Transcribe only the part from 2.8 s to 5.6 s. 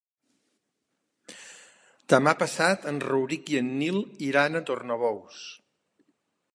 en Rauric i en Nil iran a Tornabous.